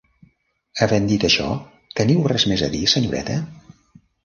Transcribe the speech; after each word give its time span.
Havent 0.85 1.09
dit 1.11 1.25
això, 1.29 1.45
teniu 2.01 2.25
res 2.33 2.49
més 2.55 2.65
a 2.71 2.73
dir, 2.79 2.83
senyoreta? 2.97 3.39